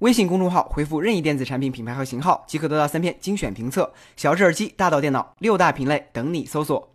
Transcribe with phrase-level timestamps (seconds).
[0.00, 3.92] 微信公众号回复任意电子产品品牌和型号，即可得到三篇精选评测。
[4.16, 6.90] 小智耳机，大到电脑，六大品类等你搜索。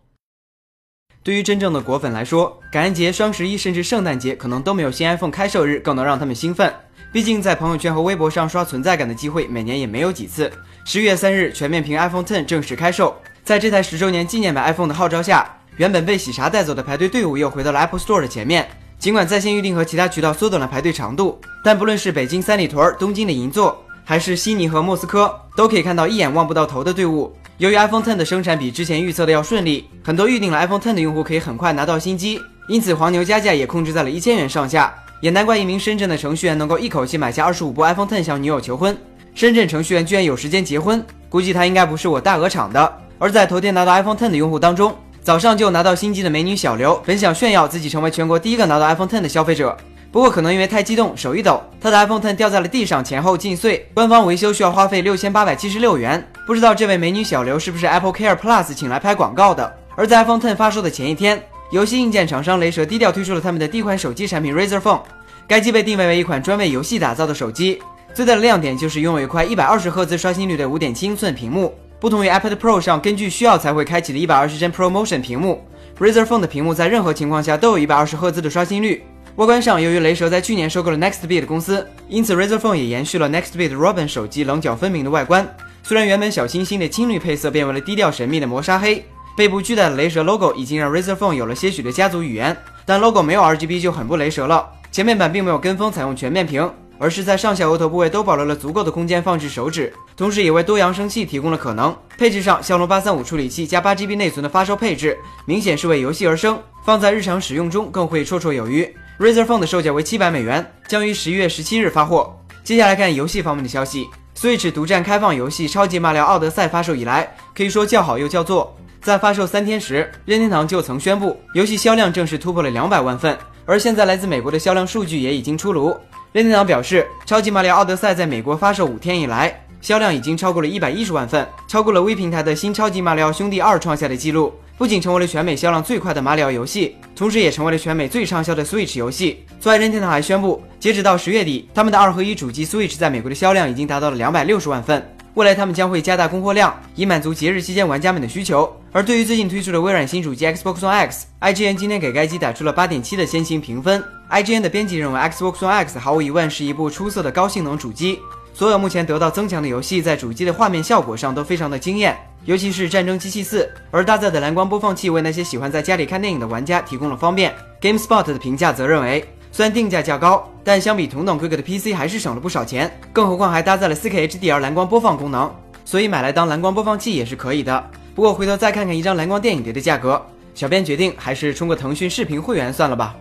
[1.22, 6.72] 对于真正的果粉来说，感恩节、双十一甚至圣诞节，可能都没有新 iPhone 开售日更能让他们兴奋。
[7.12, 10.50] 毕竟在朋友圈和微博上刷存在感的机会，每年也没有几次。
[10.84, 13.16] 十月三日，全面屏 iPhone Ten 正式开售。
[13.42, 18.68] 在这台十周年纪念版 iPhone 的号召下，原本被喜茶带走的排队队伍又回到了 Apple Store 的前面。
[19.00, 27.34] 尽管在线预订和其他渠道缩短了排队长度，但不论是北京三里屯、东京的银座，还是悉尼和莫斯科，都可以看到一眼望不到头的队伍。
[27.56, 34.94] 由于 iPhone Ten 的生产比之前预测的要顺利，很多预定了 iPhone Ten 的用户可以很快拿到新机，因此黄牛加价也控制在了一千元上下。
[35.22, 38.94] 也难怪一名深圳的程序员能够一口气买下二十五部 iPhone Ten 向女友求婚。
[39.34, 42.98] 深圳程序员居然有时间结婚，估计他应该不是我大鹅厂的。
[43.18, 44.94] 而在头天拿到 iPhone Ten 的用户当中，
[45.30, 49.76] 早上就拿到新机的美女小刘，本想炫耀自己成为全国第一个拿到 iPhone Ten 的消费者。
[50.10, 53.88] 不过可能因为太激动，手一抖，他的 iPhone Ten 掉在了地上，前后尽碎。
[53.94, 56.20] 官方维修需要花费六千八百七十六元。
[56.48, 59.72] 不知道这位美女小刘是不是 Apple Care Plus 请来拍广告的？
[59.94, 65.02] 而在 iPhone Ten 发售的前一天，游戏硬件厂商雷蛇低调推出了他们的第一款手机产品 Razer Phone。
[65.46, 67.80] 该机被定位为一款专为游戏打造的手机，
[68.12, 71.72] 最大的亮点就是拥有一块一百二十赫兹刷新率的五点七英寸屏幕。
[72.00, 75.62] 不同于 iPad Pro 上根据需要才会开启的一百二十帧 Pro Motion 屏幕
[75.98, 79.04] ，Razer Phone 的屏幕在任何情况下都有一百二十赫兹的刷新率。
[79.36, 85.46] 外观上，由于雷蛇在去年收购了 Nextbit 公司，因此 Razer Phone 也延续了 Nextbit Robin 手机棱角分明的外观。
[85.82, 89.04] 虽然原本小清新的青绿配色变为了低调神秘的磨砂黑，
[89.36, 92.56] 背部巨大的雷蛇 logo 已经让 Razer Phone 有了些许的家族语言，
[92.86, 94.66] 但 logo 没有 RGB 就很不雷蛇了。
[94.90, 96.66] 前面板并没有跟风采用全面屏。
[97.00, 101.96] 而是在上下额头部位都保留了足够的空间放置手指，同时也为多扬声器提供了可能。
[102.18, 108.86] 配置上，骁龙八三五处理器加八 GB 内存的发烧配置，明显是为游戏而生，放在日常使用中更会绰绰有余。
[109.18, 112.36] Razer Phone 的售价为七百美元，将于十一月十七日发货。
[112.62, 114.06] 接下来看游戏方面的消息
[114.38, 118.76] ，Switch 独占开放游戏《超级马里奥奥德赛》发售以来，可以说叫好又叫座。
[119.00, 123.38] 在发售三天时，任天堂就曾宣布，游戏销量正式突破了两百万份。
[123.64, 125.96] 而现在来自美国的销量数据也已经出炉。
[126.32, 139.44] 任天堂表示，《超级马里奥奥德赛》在美国发售五天以来，销量已经超过了一百一十万份，超过了微平台的新《超级马里奥兄弟二》创下的纪录，不仅成为了全美销量最快的马里奥游戏，同时也成为了全美最畅销的 Switch 游戏。
[139.58, 145.04] 此外，任天堂还宣布，截止到十月底，他们的二合一主机 Switch 在美国的销量已经达到了两百六十万份。
[145.34, 148.70] 未来他们将会加大供货量，以满足节日期间玩家们的需求。
[148.90, 154.02] 而对于最近推出的微软新主机 Xbox One X，IGN 今天给该机打出了八点七的先行评分。
[154.28, 158.18] IGN 的编辑认为 Xbox One X 毫无疑问是一部出色的高性能主机，
[158.52, 163.62] 所有目前得到增强的游戏在主机的画面效果上都非常的惊艳，尤其是《战争机器四》。
[163.92, 167.54] 而搭载的蓝光播放器为那些喜欢在家里看电影的玩家提供了方便。
[167.80, 169.24] GameSpot 的评价则认为。
[169.52, 172.90] 虽然定价较高，但相比同等规格的 PC 还是省了不少钱。
[173.12, 175.50] 更何况还搭载了 4K HDR 蓝光播放功能，
[175.84, 177.84] 所以买来当蓝光播放器也是可以的。
[178.14, 180.20] 不过回头再看看一张蓝光电影碟的价格，
[180.54, 183.16] 小编决定还是充个腾讯视频会员算了吧。